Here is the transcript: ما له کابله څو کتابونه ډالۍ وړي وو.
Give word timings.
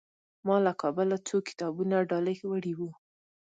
ما 0.45 0.55
له 0.65 0.73
کابله 0.81 1.17
څو 1.27 1.35
کتابونه 1.47 1.95
ډالۍ 2.09 2.37
وړي 2.51 2.73
وو. 2.79 2.89